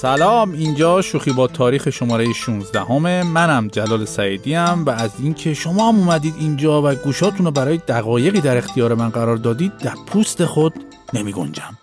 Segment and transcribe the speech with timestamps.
[0.00, 5.54] سلام اینجا شوخی با تاریخ شماره 16 همه منم جلال سعیدی ام و از اینکه
[5.54, 9.94] شما هم اومدید اینجا و گوشاتون رو برای دقایقی در اختیار من قرار دادید در
[10.06, 10.74] پوست خود
[11.14, 11.78] نمی گنجم.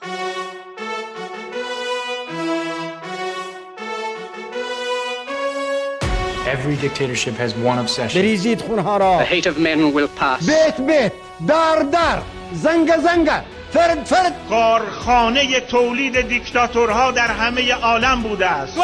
[6.46, 8.16] Every dictatorship has one obsession.
[8.16, 10.46] بریزید خونها را The hate of men will pass.
[10.46, 11.12] بیت بیت
[11.48, 12.22] در در
[12.54, 13.30] زنگ زنگ
[13.72, 14.34] فرد فرد.
[14.50, 18.78] کارخانه تولید دیکتاتورها در همه عالم بوده است.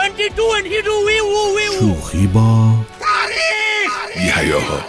[1.80, 2.70] شوخی با
[4.16, 4.80] یحیاها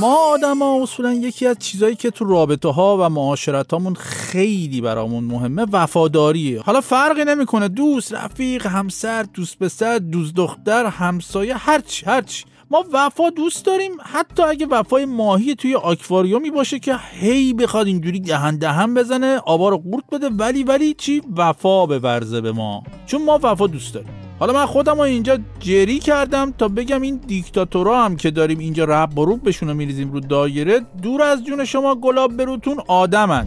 [0.00, 4.80] ما آدم ها اصولا یکی از چیزایی که تو رابطه ها و معاشرت هامون خیلی
[4.80, 6.60] برامون مهمه وفاداریه.
[6.60, 7.68] حالا فرقی نمی‌کنه.
[7.68, 13.92] دوست رفیق همسر دوست پسر دوست دختر همسایه هرچی هرچی ما وفا دوست داریم.
[14.02, 19.68] حتی اگه وفای ماهی توی آکواریومی باشه که هی بخواد اینجوری دهن دهن بزنه آبا
[19.68, 22.82] رو قورت بده ولی ولی چی؟ وفا ورزه به ما.
[23.06, 24.10] چون ما وفا دوست داریم.
[24.38, 28.84] حالا من خودم رو اینجا جری کردم تا بگم این دیکتاتورا هم که داریم اینجا
[28.84, 33.46] رب بروب بهشون رو میریزیم رو دایره دور از جون شما گلاب بروتون آدمن.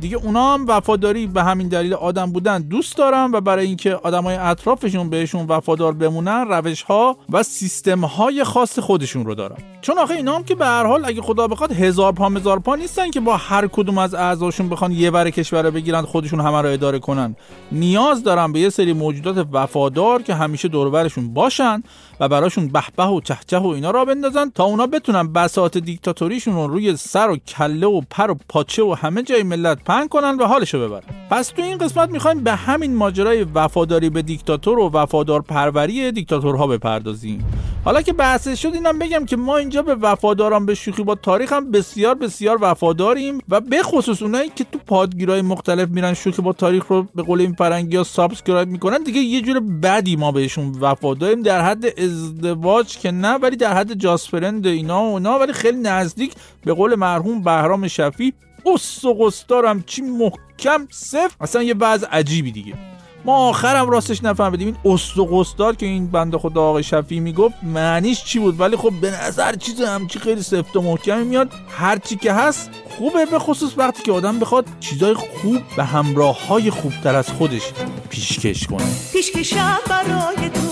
[0.00, 4.36] دیگه اونا هم وفاداری به همین دلیل آدم بودن دوست دارن و برای اینکه آدمای
[4.36, 9.56] اطرافشون بهشون وفادار بمونن روش ها و سیستم های خاص خودشون رو دارن.
[9.80, 12.76] چون آخه اینا هم که به هر حال اگه خدا بخواد هزار پا هزار پا
[12.76, 16.62] نیستن که با هر کدوم از اعضاشون بخوان یه ور کشور رو بگیرن خودشون همه
[16.62, 17.36] رو اداره کنن.
[17.72, 21.82] نیاز دارن به یه سری موجودات وفادار که همیشه دورشون باشن
[22.20, 26.66] و براشون به‌به و چه‌چه و اینا را بندازن تا اونا بتونن بساط دیکتاتوریشون رو
[26.66, 30.46] روی سر و کله و پر و پاچه و همه جای ملت پهن کنن و
[30.46, 31.02] حالشو ببرن.
[31.30, 36.66] پس تو این قسمت می‌خوایم به همین ماجرای وفاداری به دیکتاتور و وفادار پروری دیکتاتورها
[36.66, 37.44] بپردازیم.
[37.84, 41.52] حالا که بحث شد اینم بگم که ما اینجا به وفاداران به شوخی با تاریخ
[41.52, 46.52] هم بسیار بسیار وفاداریم و به خصوص اونایی که تو پادگیرای مختلف میرن شوخی با
[46.52, 50.74] تاریخ رو به قول این فرنگی ها subscribe می‌کنن دیگه یه جور بدی ما بهشون
[50.80, 55.52] وفاداریم در حد ازدواج که نه ولی در حد just friend اینا و اونا ولی
[55.52, 56.32] خیلی نزدیک
[56.64, 58.32] به قول مرحوم بهرام شفی
[58.66, 61.34] قص و قصدارم چی محکم صفر.
[61.40, 62.89] اصلا یه وضع عجیبی دیگه.
[63.24, 64.76] ما آخرم راستش نفهمیدیم.
[64.82, 68.76] این است و قصدار که این بنده خدا آقای شفی می‌گفت معنیش چی بود؟ ولی
[68.76, 71.52] خب به نظر چیز همچی خیلی سفت و محکمی میاد.
[71.68, 76.70] هرچی که هست خوبه به خصوص وقتی که آدم بخواد چیزای خوب به همراه های
[76.70, 77.62] خوبتر از خودش
[78.10, 78.86] پیشکش کنه.
[79.12, 80.70] پیشکشم برای تو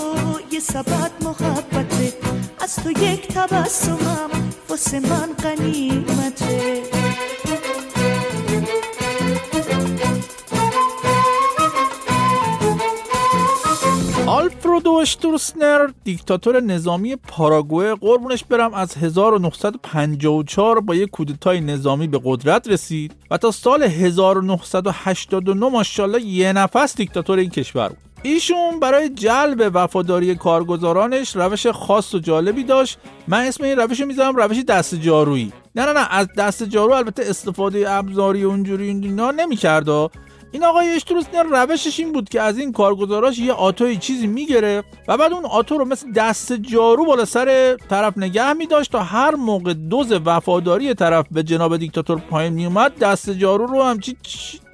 [0.52, 2.12] یه سبت محبته.
[2.60, 4.30] از تو یک تبسمم
[4.68, 6.82] واسه من قنیمته
[14.28, 17.94] آلفرودو اشتورسنر دیکتاتور نظامی پاراگوئه.
[17.94, 25.68] قربونش برم از 1954 با یک کودتای نظامی به قدرت رسید و تا سال 1989
[25.68, 27.98] ماشاءالله یه نفس دیکتاتور این کشور بود.
[28.22, 32.98] ایشون برای جلب وفاداری کارگزارانش روش خاص و جالبی داشت.
[33.28, 35.52] من اسم این روش می‌ذارم روش دست جارویی.
[35.74, 39.88] نه نه نه از دست جارو البته استفاده ابزاری اونجوری اینا نمی‌کرد.
[40.52, 45.16] این آقای اشتروسنر روشش این بود که از این کارگزاراش یه آتوی چیزی می‌گرفت و
[45.16, 49.74] بعد اون آتو رو مثل دست جارو بالا سر طرف نگه میداشت تا هر موقع
[49.74, 54.16] دوز وفاداری طرف به جناب دیکتاتور پایین میومد دست جارو رو همچی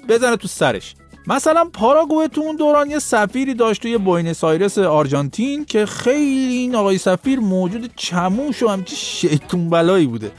[0.08, 0.94] بزنه تو سرش.
[1.26, 6.74] مثلا پاراگوه تو اون دوران یه سفیری داشت توی بوینس آیرس آرژانتین که خیلی این
[6.74, 10.32] آقای سفیر موجود چموش و همچی شیطون بلایی بوده.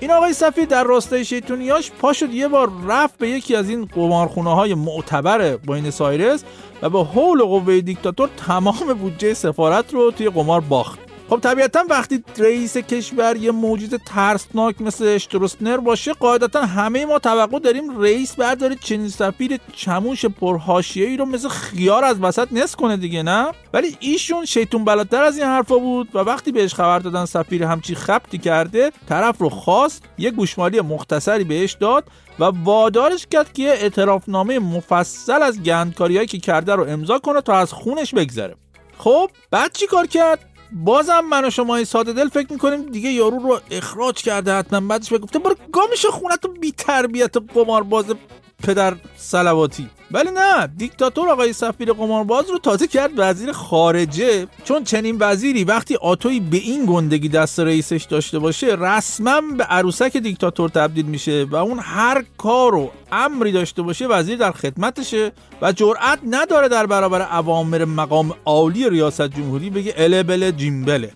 [0.00, 3.84] این آقای سفیر در راستای شیطونیاش پا شد یه بار رفت به یکی از این
[3.84, 6.44] قمارخونه های معتبر بوینس آیرس
[6.82, 11.03] و به حول و قوه دیکتاتور تمام بودجه سفارت رو توی قمار باخت.
[11.28, 17.58] خب طبیعتا وقتی رئیس کشور یه موجود ترسناک مثل اشتروسنر باشه قاعدتا همه ما توقع
[17.58, 20.24] داریم رئیس برداره چنین سفیر چموش
[20.94, 25.38] ای رو مثل خیار از وسط نصف کنه دیگه نه؟ ولی ایشون شیطون بلاتر از
[25.38, 30.02] این حرفا بود و وقتی بهش خبر دادن سفیر همچی خبطی کرده طرف رو خواست
[30.18, 32.04] یه گوشمالی مختصری بهش داد
[32.38, 37.54] و وادارش کرد که یه اعترافنامه مفصل از گندکاریایی که کرده رو امضا کنه تا
[37.54, 38.56] از خونش بگذره.
[38.98, 43.38] خب بعد چی کار کرد؟ بازم من و شما ساده دل فکر می‌کنیم دیگه یارو
[43.38, 47.38] رو اخراج کرده حتما بعدش بگفته برو گامش خونت بی تربیت
[47.82, 48.04] باز
[48.66, 49.88] پدر سلواتی.
[50.10, 54.46] ولی نه دیکتاتور آقای سفیر قمارباز رو تازه کرد وزیر خارجه.
[54.64, 60.16] چون چنین وزیری وقتی آتوی به این گندگی دست رئیسش داشته باشه رسما به عروسک
[60.16, 65.32] دیکتاتور تبدیل میشه و اون هر کار و امری داشته باشه وزیر در خدمتشه
[65.62, 71.10] و جرأت نداره در برابر اوامر مقام عالی ریاست جمهوری بگه اله بله جیمبله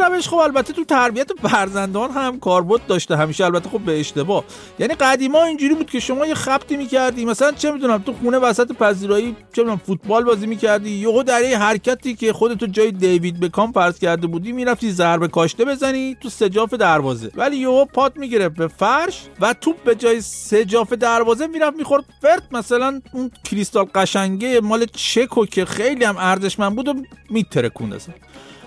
[0.00, 4.44] روش خب البته تو تربیت فرزندان هم کاربرد داشته همیشه البته خب به اشتباه.
[4.78, 8.72] یعنی قدیما اینجوری بود که شما یه خبتی می‌کردی مثلا چه می‌دونم تو خونه وسط
[8.72, 13.72] پذیرایی چه می‌دونم فوتبال بازی می‌کردی یهو در یه حرکتی که خودتو جای دیوید بکام
[13.72, 17.30] فرض کرده بودی می‌رفتی ضربه کاشته بزنی تو سجاف دروازه.
[17.34, 22.04] ولی یهو پات می‌گرفت به فرش و توپ به جای سجاف دروازه می‌رفت می‌خورد.
[22.22, 26.94] فرد مثلا اون کریستال قشنگه مال چکو که خیلی هم ارزشمند بود و
[27.30, 27.92] میترکوند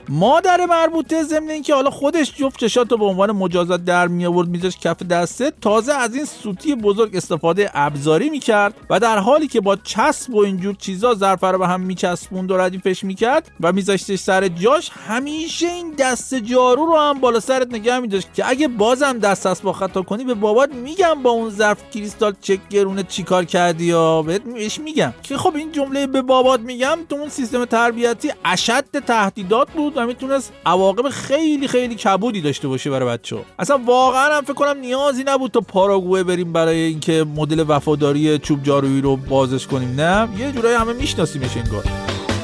[0.10, 4.48] مادر مربوطه ضمن اینکه حالا خودش جفت چشات رو به عنوان مجازات در می آورد
[4.48, 9.62] میذاش کف دسته تازه از این سوتی بزرگ استفاده ابزاری می‌کرد و در حالی که
[9.62, 14.20] با چسب و اینجور چیزا ظرف رو به هم میچسبوند و ردیفش می‌کرد و میذاشتش
[14.20, 19.20] سر جاش همیشه این دست جارو رو هم بالا سرت نگه میداشت که اگه بازم
[19.20, 23.86] دست با خطا کنی به بابات میگم با اون ظرف کریستال چک گرونه چیکار کردی
[23.86, 25.14] یا؟ بهش میگم.
[25.24, 29.93] که خب این جمله به بابات میگم تو اون سیستم تربیتی اشد تهدیدات بود.
[29.94, 34.54] بود و می‌تونست عواقب خیلی خیلی کبودی داشته باشه برای بچه اصلا واقعا هم فکر
[34.54, 40.02] کنم نیازی نبود تا پاراگوه بریم برای اینکه مدل وفاداری چوب جارویی رو بازش کنیم.
[40.02, 41.84] نه یه جورایی همه میشناسیمش انگار.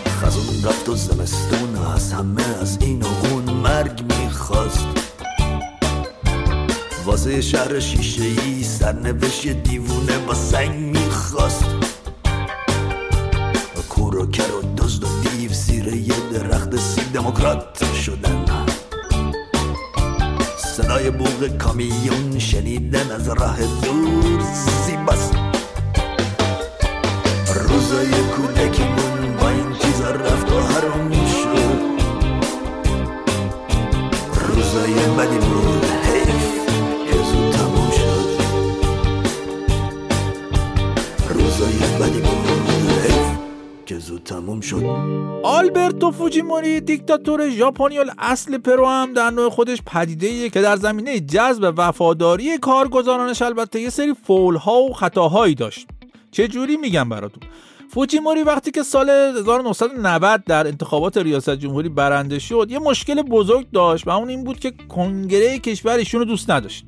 [0.08, 4.88] خزون رفت و زمستون از همه از این و اون مرگ می‌خواست.
[7.06, 11.79] واسه شهر شیشه ای سرنوشت دیوونه با سنگ می‌خواست.
[17.20, 18.46] دموکرات شدن.
[20.58, 24.42] صدای بوغ کامیون شنیدن از راه دور
[24.86, 25.34] زیباست.
[27.56, 31.80] روزای کودکیمون با این چیزا رفت و حروم شد.
[34.48, 35.99] روزای بدی بود
[44.30, 44.84] تموم شد.
[45.44, 51.74] آلبرتو فوجیموری دیکتاتور ژاپنی اصل پرو هم در نوع خودش پدیده که در زمینه جذب
[51.78, 55.88] وفاداری کارگزارانش البته یه سری فول ها و خطاهایی داشت.
[56.32, 57.44] چه جوری میگم براتون؟
[57.94, 64.08] فوجیموری وقتی که سال 1990 در انتخابات ریاست جمهوری برنده شد یه مشکل بزرگ داشت
[64.08, 66.86] و اون این بود که کنگره کشور ایشونو دوست نداشت.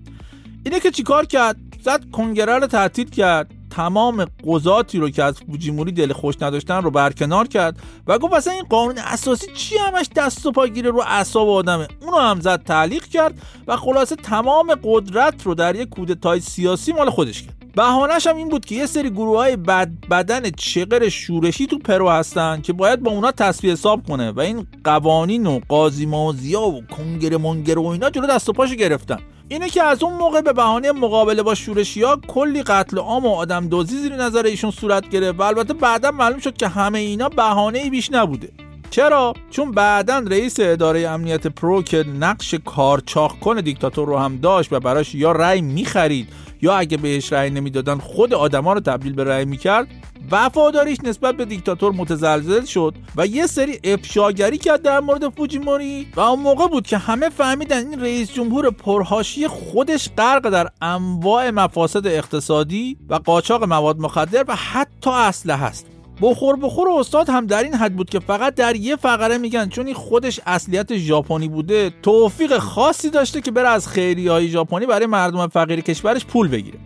[0.66, 3.61] اینه که چیکار کرد؟ زد کنگره رو تعطیل کرد.
[3.72, 8.54] تمام قضاتی رو که از فوجیموری دل خوش نداشتن رو برکنار کرد و گفت اصلا
[8.54, 12.64] این قانون اساسی چی همش دست و پا گیره رو اعصاب آدمه؟ اونو هم زد
[12.64, 18.28] تعلیق کرد و خلاصه تمام قدرت رو در یک کودتای سیاسی مال خودش کرد بهانش
[18.28, 22.62] هم این بود که یه سری گروه های بد بدن چغر شورشی تو پرو هستن
[22.62, 27.38] که باید با اونا تصفیه حساب کنه و این قوانین و قاضی مازیا و کنگره
[27.38, 29.20] منگره و اینا جلو دست و پاشو گرفتن.
[29.52, 33.36] اینه که از اون موقع به بهانه مقابله با شورشی ها کلی قتل عام و
[33.36, 37.30] آدم دزدی زیر نظر ایشون صورت گرفت و البته بعدا معلوم شد که همه اینا
[37.30, 38.50] بهانه ای بیش نبوده.
[38.92, 44.74] چرا؟ چون بعدا رئیس اداره امنیت پرو که نقش کارچاق کن دیکتاتور رو هم داشت
[44.74, 46.28] و براش یا رأی می‌خرید
[46.62, 49.88] یا اگه بهش رأی نمی‌دادن خود آدما رو تبدیل به رأی می‌کرد
[50.32, 56.20] وفاداریش نسبت به دیکتاتور متزلزل شد و یه سری افشاگری کرد در مورد فوجیموری و
[56.20, 62.08] اون موقع بود که همه فهمیدن این رئیس جمهور پرحاشیه خودش غرق در انواع مفاسد
[62.08, 65.91] اقتصادی و قاچاق مواد مخدر و حتی اسلحه هست
[66.22, 69.70] بخور بخور استاد هم در این حد بود که فقط در یه فقره میگن.
[69.70, 71.92] چون این خودش اصلیت ژاپنی بوده.
[72.04, 76.80] توفیق خاصی داشته که بره از خیریه های ژاپنی برای مردم فقیر کشورش پول بگیره.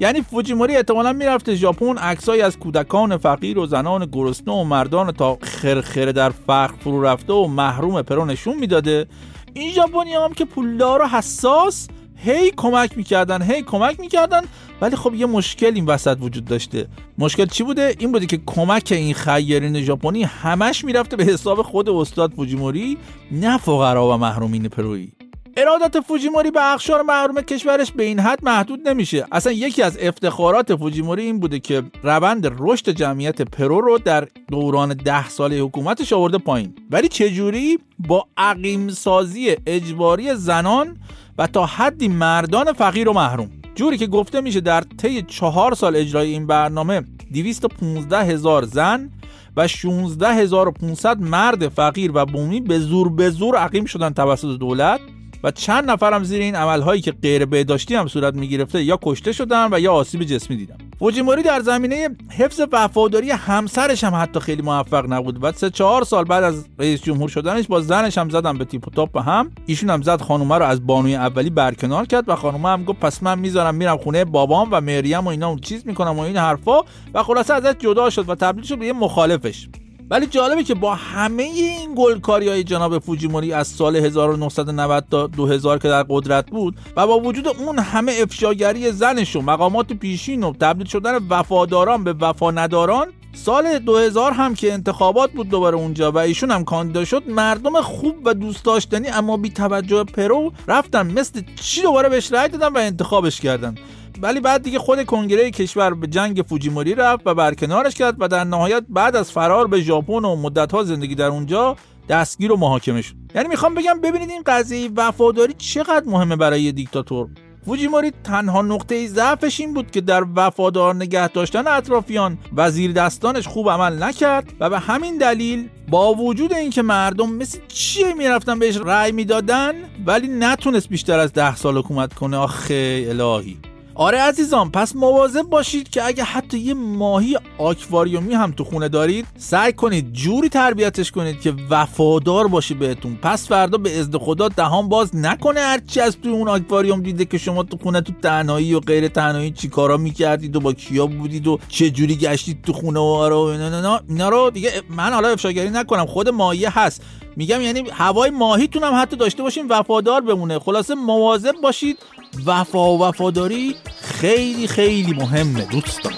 [0.00, 5.38] یعنی فوجیموری احتمالا می‌رفته ژاپن عکسایی از کودکان فقیر و زنان گرسنه و مردان تا
[5.42, 9.06] خرخره در فقر فرو رفته و محروم پرو نشون می‌داده.
[9.54, 11.88] این ژاپنی هم که پولدار و حساس
[12.24, 14.40] هی کمک می‌کردن هی کمک می‌کردن
[14.80, 16.88] ولی خب یه مشکل این وسط وجود داشته.
[17.18, 21.88] مشکل چی بوده؟ این بوده که کمک این خیرین ژاپنی همش می‌رفته به حساب خود
[21.88, 22.98] استاد فوجیموری
[23.30, 25.12] نه فقرا و محرومین پرویی
[25.56, 29.26] ارادت فوجیموری به اخشار محروم کشورش به این حد محدود نمیشه.
[29.32, 34.94] اصلا یکی از افتخارات فوجیموری این بوده که روند رشد جمعیت پرو رو در دوران
[34.94, 36.74] ده ساله حکومتش آورده پایین.
[36.90, 40.96] ولی چجوری با عقیم سازی اجباری زنان
[41.38, 43.50] و تا حدی مردان فقیر و محروم.
[43.74, 49.10] جوری که گفته میشه در طی چهار سال اجرای این برنامه 215 هزار زن
[49.56, 55.00] و 16500 مرد فقیر و بومی به زور به زور عقیم شدن توسط دولت.
[55.44, 59.68] و چند نفرم زیر این عملهایی که غیر بهداشتی هم صورت می‌گرفته یا کشته شدن
[59.72, 65.12] و یا آسیب جسمی دیدن فوجیموری در زمینه حفظ وفاداری همسرش هم حتی خیلی موفق
[65.12, 65.44] نبود.
[65.44, 68.88] و سه چهار سال بعد از رئیس جمهور شدنش با زنش هم زدن به تیپ
[68.88, 69.50] و تاپ هم.
[69.66, 73.22] ایشون هم زد خانومه رو از بانوی اولی برکنار کرد و خانومه هم گفت پس
[73.22, 76.80] من می‌ذارم میرم خونه بابام و مریم و اینا اون چیز می‌کنم و این حرفا.
[77.14, 79.68] و خلاصه ازش جدا شد و تبدیل شد به یه مخالفش.
[80.12, 85.78] ولی جالبه که با همه این گلکاری های جناب فوجیموری از سال 1990 تا 2000
[85.78, 90.52] که در قدرت بود و با وجود اون همه افشاگری زنش و مقامات پیشین و
[90.60, 96.18] تبدیل شدن وفاداران به وفا نداران سال 2000 هم که انتخابات بود دوباره اونجا و
[96.18, 101.42] ایشون هم کاندیدا شد مردم خوب و دوست داشتنی اما بی توجه پرو رفتن مثل
[101.62, 103.74] چی دوباره بهش رأی دادن و انتخابش کردن.
[104.22, 108.44] ولی بعد دیگه خود کنگره کشور به جنگ فوجیموری رفت و برکنارش کرد و در
[108.44, 111.76] نهایت بعد از فرار به ژاپن و مدتها زندگی در اونجا
[112.08, 113.14] دستگیر و محاکمه شد.
[113.34, 117.28] یعنی می‌خوام بگم ببینید این قضیه وفاداری چقدر مهمه برای دیکتاتور.
[117.66, 123.48] فوجیموری تنها نقطه ضعفش این بود که در وفادار نگه داشتن اطرافیان و زیر دستانش
[123.48, 128.76] خوب عمل نکرد و به همین دلیل با وجود اینکه مردم مثل چیه می‌رفتن بهش
[128.76, 129.72] رأی می‌دادن
[130.06, 132.36] ولی نتونست بیشتر از ده سال حکومت کنه.
[132.36, 133.71] آخه الهی.
[133.94, 139.26] آره عزیزان پس مواظب باشید که اگه حتی یه ماهی آکواریومی هم تو خونه دارید
[139.36, 143.18] سعی کنید جوری تربیتش کنید که وفادار باشه بهتون.
[143.22, 147.38] پس فردا به ازد خدا دهان باز نکنه هرچی از توی اون آکواریوم دیده که
[147.38, 151.58] شما تو خونه تو تنهایی و غیر تنهایی چیکارا می‌کردید و با کیا بودید و
[151.68, 156.06] چه جوری گشتید تو خونه و آره اینا, اینا رو دیگه من حالا افشاگری نکنم
[156.06, 157.02] خود ماهیه هست.
[157.36, 160.58] میگم یعنی هوای ماهیتون هم حتی داشته باشین وفادار بمونه.
[160.58, 161.98] خلاصه مواظب باشید.
[162.46, 166.12] وفا و وفاداری خیلی خیلی مهمه دوستان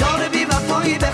[0.00, 1.06] یار بی وفایی به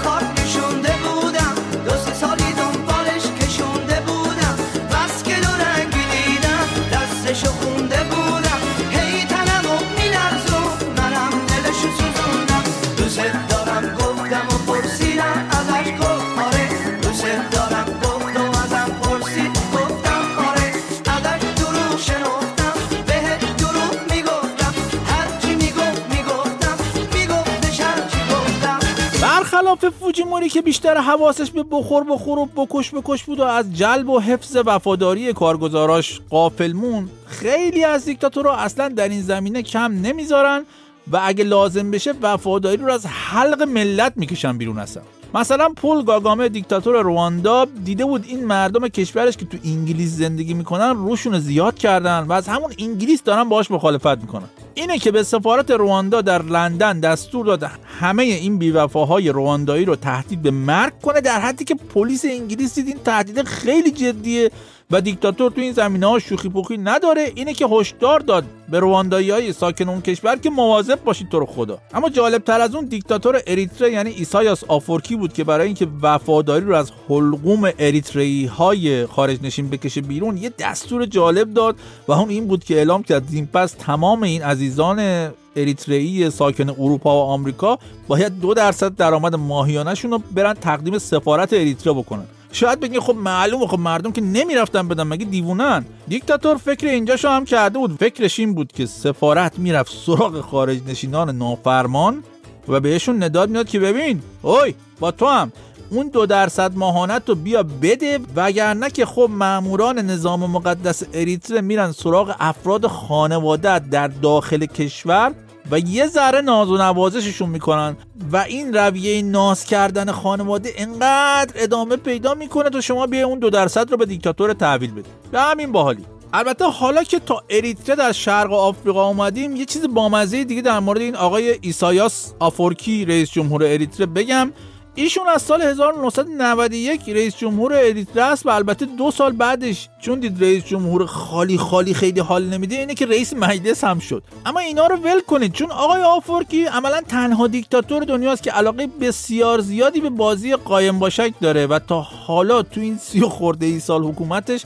[30.61, 34.57] که بیشتر حواسش به بخور بخور و بکش بکش بود و از جلب و حفظ
[34.67, 40.65] وفاداری کارگزاراش قافلمون خیلی از دیکتاتورها اصلا در این زمینه کم نمی‌ذارن
[41.13, 45.03] و اگه لازم بشه وفاداری رو از حلق ملت می‌کشن بیرون اصلا.
[45.35, 50.91] مثلا پول گاگامه دیکتاتور رواندا دیده بود این مردم کشورش که تو انگلیس زندگی می‌کنن
[50.97, 54.49] روشون رو زیاد کردن و از همون انگلیس دارن باهاش مخالفت می‌کنن.
[54.81, 57.71] اینه که به سفارت رواندا در لندن دستور داده
[58.01, 62.87] همه این بیوفاهای رواندایی رو تهدید به مرگ کنه در حدی که پلیس انگلیس دید
[62.87, 64.51] این تهدید خیلی جدیه.
[64.91, 67.33] و دیکتاتور تو این زمینه ها شوخی پوخی نداره.
[67.35, 71.47] اینه که هشدار داد به رواندایی های ساکن اون کشور که مواظب باشید تو رو
[71.47, 71.79] خدا.
[71.95, 76.65] اما جالب تر از اون دیکتاتور اریتره یعنی ایسایاس آفورکی بود که برای اینکه وفاداری
[76.65, 81.77] رو از حلقوم اریتری های خارج نشین بکشه بیرون یه دستور جالب داد
[82.09, 87.17] و اون این بود که اعلام کرد این پس تمام این عزیزان اریتریایی ساکن اروپا
[87.17, 87.79] و آمریکا
[88.09, 92.25] باید دو درصد درآمد ماهیانهشون رو برن تقدیم سفارت اریتره بکنن.
[92.53, 97.45] شاید بگین خب معلومه خب مردم که نمی‌رفتن بدن مگه دیوونن؟ دیکتاتور فکر اینجاشو هم
[97.45, 97.97] کرده بود.
[97.97, 102.23] فکرش این بود که سفارت می‌رفت سراغ خارج نشینان نافرمان
[102.69, 105.53] و بهشون نداد میاد که ببین اوی با تو هم.
[105.91, 111.93] اون دو درصد ماهانت رو بیا بده وگرنه که خب ماموران نظام مقدس اریتره میرن
[111.93, 115.33] سراغ افراد خانواده در داخل کشور
[115.71, 117.97] و یه ذره ناز و نوازششون می‌کنن.
[118.33, 123.51] و این رویه ناز کردن خانواده انقدر ادامه پیدا می‌کنه تا شما بیا اون دو
[123.51, 126.05] درصد رو به دیکتاتور تحویل بدید به همین باحالی.
[126.33, 131.01] البته حالا که تا اریتره در شرق آفریقا اومدیم یه چیز بامزه دیگه در مورد
[131.01, 134.53] این آقای ایسایاس آفورکی رئیس جمهور اریتره بگم.
[134.95, 140.43] ایشون از سال 1991 رئیس جمهور اریتره است و البته دو سال بعدش چون دید
[140.43, 144.23] رئیس جمهور خالی خالی خیلی حال نمیده اینه که رئیس مجلس هم شد.
[144.47, 149.61] اما اینا رو ول کنید چون آقای آفورکی عملا تنها دیکتاتور دنیاست که علاقه بسیار
[149.61, 154.05] زیادی به بازی قایم باشک داره و تا حالا تو این سی خورده ای سال
[154.05, 154.65] حکومتش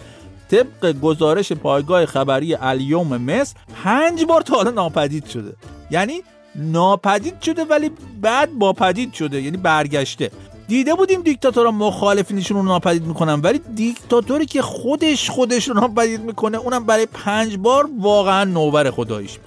[0.50, 3.54] طبق گزارش پایگاه خبری الیوم مصر
[3.85, 5.52] پنج بار تا حالا ناپدید شده.
[5.90, 6.23] یعنی
[6.56, 10.30] ناپدید شده ولی بعد با پدید شده یعنی برگشته.
[10.68, 16.58] دیده بودیم دیکتاتورها مخالفینشون رو ناپدید می‌کنن ولی دیکتاتوری که خودش خودش رو ناپدید می‌کنه
[16.58, 19.38] اونم برای پنج بار واقعا نوبر خداییش.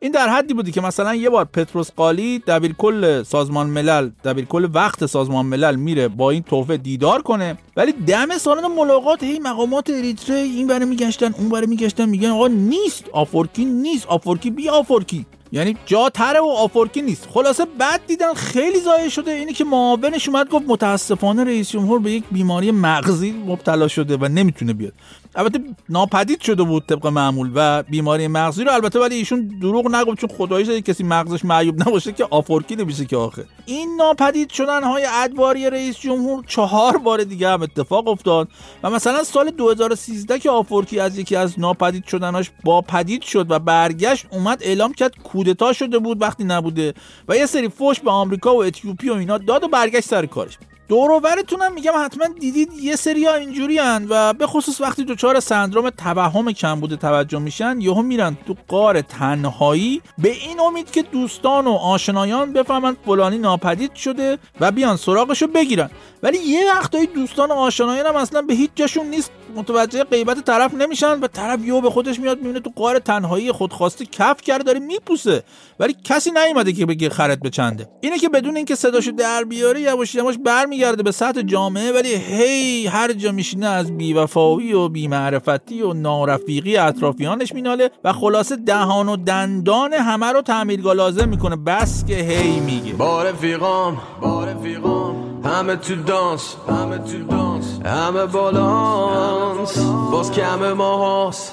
[0.00, 4.44] این در حدی بوده که مثلا یه بار پطروس غالی دبیر کل سازمان ملل دبیر
[4.44, 9.38] کل وقت سازمان ملل میره با این تحفه دیدار کنه ولی دم سالن ملاقات هی
[9.38, 14.68] مقامات اریتره این ور میگشتن اون ور میگشتن میگن آقا نیست آفورکی نیست آفورکی بی
[14.68, 15.26] آفورکی.
[15.52, 17.28] یعنی جا تره و آفورکی نیست.
[17.30, 19.30] خلاصه بعد دیدن خیلی ضایع شده.
[19.30, 24.28] اینه که معاونش اومد گفت متاسفانه رئیس جمهور به یک بیماری مغزی مبتلا شده و
[24.28, 24.92] نمی‌تونه بیاد.
[25.34, 28.72] البته ناپدید شده بود طبق معمول و بیماری مغزی رو.
[28.72, 33.04] البته ولی ایشون دروغ نگفت چون خداییش تا کسی مغزش معیوب نباشه که آفورکی نمیشه
[33.04, 33.44] که آخه.
[33.66, 38.48] این ناپدید شدن های ادواری رئیس جمهور چهار بار دیگه هم اتفاق افتاد
[38.82, 43.58] و مثلا سال 2013 که آفورکی از یکی از ناپدید شدناش با پدید شد و
[43.58, 46.94] برگشت اومد اعلام کرد کودتا شده بود وقتی نبوده.
[47.28, 50.58] و یه سری فوش به آمریکا و اتیوپی و اینا داد و برگشت سر کارش.
[50.88, 53.80] دوروورتونم میگم حتما دیدید یه سری ها اینجوری
[54.10, 59.00] و به خصوص وقتی دچار سندروم توهم کم بوده توجه میشن یهو میرن تو قار
[59.00, 60.02] تنهایی.
[60.18, 65.90] به این امید که دوستان و آشنایان بفهمن فلانی ناپدید شده و بیان سراغشو بگیرن.
[66.22, 70.74] ولی یه وقتایی دوستان و آشنایان هم اصلا به هیچ جاشون نیست متوجه غیبت طرف
[70.74, 74.78] نمیشن و طرف یهو به خودش میاد می‌بینه تو قار تنهایی خودخواسته کف کرده داره
[74.78, 75.42] میپوسه.
[75.80, 77.88] ولی کسی نیومده که بگه خرت به چنده.
[78.00, 82.86] اینه که بدون اینکه صداشو در بیاره یواش یواش برمیگرده به سطح جامعه ولی هی
[82.86, 89.16] هر جا میشینه از بیوفایی و بیمعرفتی و نارفیقی اطرافیانش میناله و خلاصه دهان و
[89.16, 91.56] دندان همه رو تعمیرگاه لازم می‌کنه.
[91.56, 92.92] بس که هی میگه.
[92.92, 99.78] با رفیقام با رفیقام همه تو دانس همه تو دانس همه بالانس
[100.12, 101.52] باز کم ما هاست.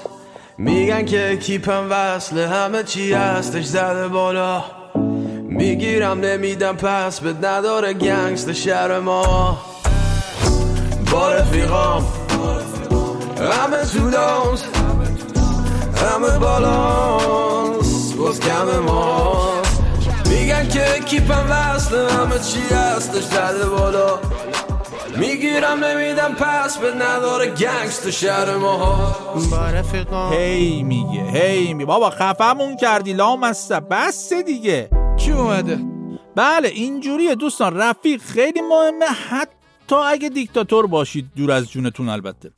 [0.58, 4.64] میگن که کیپم وصله همه چی هستش زده بالا.
[5.50, 9.58] می‌گیرم نمیدم پس به نداره گنگست شهر ما.
[11.12, 12.06] با رفیقام
[13.38, 14.64] همه تو دانس
[15.96, 19.55] همه بالانس باز کم ماست
[20.30, 24.20] میگن که کیپم وصله همه چی هستش زده بالا.
[25.18, 29.16] می‌گیرم نمیدم پس به نداره گنگست شهر ما
[30.32, 31.86] هی میگه هی میگه.
[31.86, 34.90] بابا خفمون کردی لامصب بس دیگه.
[35.18, 35.80] کی اومده؟
[36.36, 37.78] بله اینجوریه دوستان.
[37.78, 39.06] رفیق خیلی مهمه.
[39.30, 42.52] حتی اگه دیکتاتور باشید دور از جونتون البته.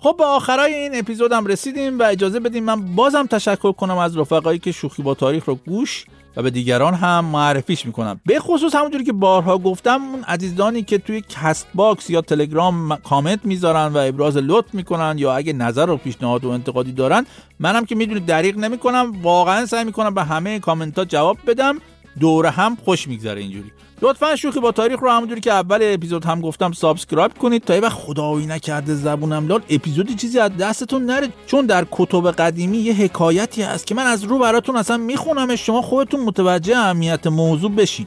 [0.00, 4.58] خب به آخرای این اپیزودم رسیدیم و اجازه بدیم من بازم تشکر کنم از رفقایی
[4.58, 9.04] که شوخی با تاریخ رو گوش و به دیگران هم معرفیش می‌کنن به خصوص همونجوری
[9.04, 14.74] که بارها گفتم اون عزیزانی که توی CastBox یا تلگرام کامنت می‌ذارن و ابراز لطف
[14.74, 17.26] می‌کنن یا اگه نظر و پیشنهاد و انتقادی دارن
[17.58, 21.78] منم که می‌دونید دریغ نمی‌کنم واقعا سعی می‌کنم به همه کامنت ها جواب بدم.
[22.20, 23.72] دور هم خوش میگذره اینجوری.
[24.02, 27.92] لطفا شوخی با تاریخ رو همونجوری که اول اپیزود هم گفتم subscribe کنید یه وقت
[27.92, 31.28] خدایی نکرده زبونم لال اپیزودی چیزی از دستتون نره.
[31.46, 35.82] چون در کتب قدیمی یه حکایتی هست که من از رو براتون اصلا می‌خونم شما
[35.82, 38.06] خودتون متوجه اهمیت موضوع بشین.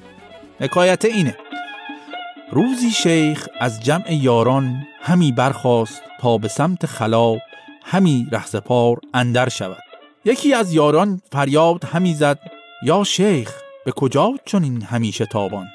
[0.60, 1.38] حکایت اینه.
[2.52, 7.38] روزی شیخ از جمع یاران همی برخاست تا به سمت خلا
[7.84, 9.84] همی رهزپار اندر شود.
[10.26, 12.40] یکی از یاران فریاد همی زد
[12.84, 15.68] یا شیخ به کجا چنین همیشه تابان؟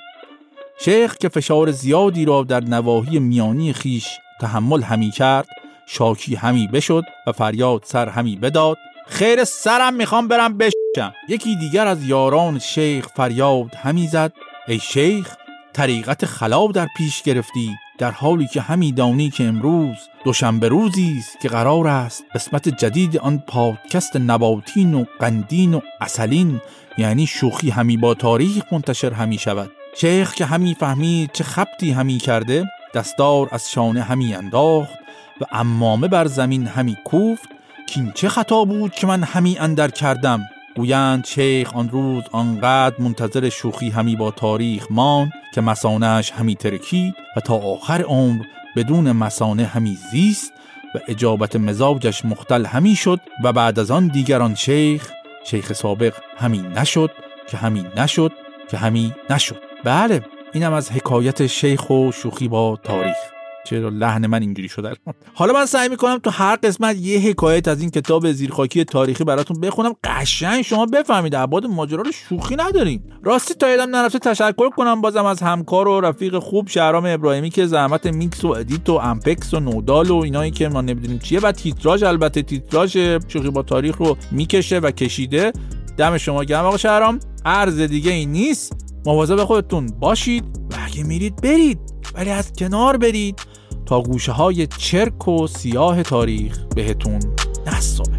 [0.81, 4.09] شیخ که فشار زیادی را در نواحی میانی خیش
[4.41, 5.49] تحمل همی کرد
[5.87, 8.77] شاکی همی بشد و فریاد سر همی بداد.
[9.07, 11.13] خیر سرم می‌خوام برم بشم.
[11.29, 14.33] یکی دیگر از یاران شیخ فریاد همی زد.
[14.69, 15.37] ای شیخ
[15.73, 17.77] طریقت خلا در پیش گرفتی.
[17.99, 23.19] در حالی که همی دانی که امروز دوشنبه روزی است که قرار است قسمت جدید
[23.19, 26.61] آن پادکست نباتین و قندین و اصلین
[26.99, 29.71] یعنی شوخی همی با تاریخ منتشر همی شود.
[29.97, 34.95] شیخ که همی فهمید چه خبتی همی کرده دستار از شانه همی انداخت
[35.41, 37.49] و امامه بر زمین همی کوفت
[37.87, 40.41] که این چه خطا بود که من همی اندر کردم.
[40.77, 47.15] گویند شیخ آن روز آنقدر منتظر شوخی همی با تاریخ مان که مسانش همی ترکید
[47.37, 48.45] و تا آخر عمر
[48.77, 50.53] بدون مثانه همی زیست
[50.95, 55.13] و اجابت مزاجش مختل همی شد و بعد از آن دیگران شیخ
[55.45, 57.11] شیخ سابق همی نشد
[57.49, 58.33] که همی نشد
[58.71, 59.63] که همی نشد.
[59.85, 63.36] بله اینم از حکایت شیخ و شوخی با تاریخ.
[63.67, 64.93] چرا لحن من اینجوری شده
[65.35, 69.61] حالا من سعی می‌کنم تو هر قسمت یه حکایت از این کتاب زیرخاکی تاریخی براتون
[69.61, 69.93] بخونم.
[70.05, 75.25] قشنگ شما بفهمید ابعاد ماجرا رو شوخی نداریم راستی تا یادم نرفته تشکر کنم بازم
[75.25, 79.61] از همکار و رفیق خوب شهرام ابراهیمی که زحمت میکس و edit و امپکس و
[79.61, 82.99] نودال و اینایی که ما نمی‌دونیم چیه و تیتراژ البته تیتراژ
[83.29, 85.53] شوخی با تاریخ رو می‌کشه و کشیده.
[85.97, 87.21] دم شما گرم آقا شهرام.
[87.45, 88.73] ارز دیگه این نیست.
[89.07, 91.96] مواظب خودتون باشید و اگه میرید برید.
[92.17, 93.41] ولی از کنار برید
[93.87, 97.21] تا گوشه های چرک و سیاه تاریخ بهتون
[97.67, 98.16] نصابه